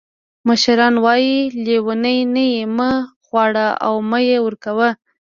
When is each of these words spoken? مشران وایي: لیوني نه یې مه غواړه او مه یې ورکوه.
مشران 0.47 0.95
وایي: 1.05 1.37
لیوني 1.65 2.17
نه 2.33 2.43
یې 2.53 2.63
مه 2.77 2.91
غواړه 3.27 3.67
او 3.85 3.93
مه 4.09 4.19
یې 4.29 4.37
ورکوه. 4.45 4.89